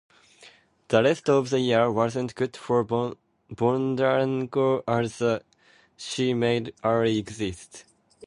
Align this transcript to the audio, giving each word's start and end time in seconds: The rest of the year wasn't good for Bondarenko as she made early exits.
The 0.87 1.03
rest 1.03 1.29
of 1.29 1.51
the 1.51 1.59
year 1.59 1.91
wasn't 1.91 2.33
good 2.33 2.57
for 2.57 2.83
Bondarenko 2.83 4.83
as 4.87 5.21
she 5.95 6.33
made 6.33 6.73
early 6.83 7.19
exits. 7.19 7.85